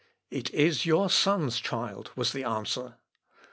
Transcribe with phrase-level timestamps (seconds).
[0.31, 2.95] "It is your son's child," was the answer.